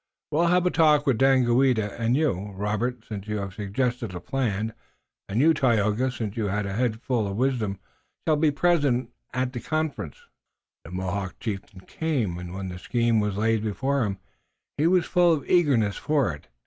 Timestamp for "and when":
12.39-12.69